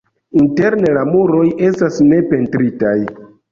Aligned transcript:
Interne 0.43 0.93
la 0.95 1.03
muroj 1.09 1.45
estas 1.69 2.01
ne 2.09 2.25
pentritaj. 2.35 2.97